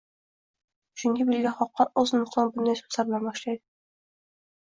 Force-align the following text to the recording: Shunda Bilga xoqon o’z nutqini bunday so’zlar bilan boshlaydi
Shunda 1.01 1.25
Bilga 1.27 1.51
xoqon 1.59 1.91
o’z 2.03 2.13
nutqini 2.15 2.53
bunday 2.55 2.79
so’zlar 2.79 3.07
bilan 3.11 3.27
boshlaydi 3.29 3.63